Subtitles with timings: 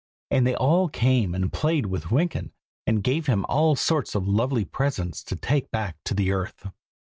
[0.31, 2.53] And they all came and played with Wynkyn,
[2.87, 6.67] and gave him all sorts of lovely presents to take back to the earth.